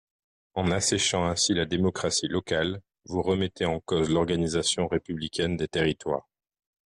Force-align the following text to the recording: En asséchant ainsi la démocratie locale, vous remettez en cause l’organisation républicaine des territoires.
En 0.55 0.71
asséchant 0.71 1.25
ainsi 1.27 1.53
la 1.53 1.67
démocratie 1.67 2.27
locale, 2.27 2.81
vous 3.05 3.21
remettez 3.21 3.65
en 3.65 3.79
cause 3.79 4.09
l’organisation 4.09 4.87
républicaine 4.87 5.57
des 5.57 5.67
territoires. 5.67 6.27